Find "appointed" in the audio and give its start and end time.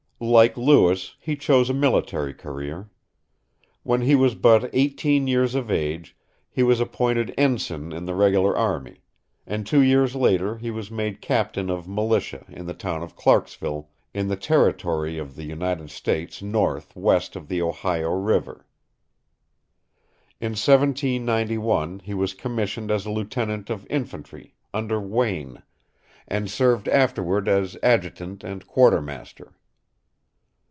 6.79-7.33